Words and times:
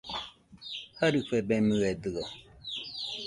Jarɨfebemɨedɨo 0.97 2.23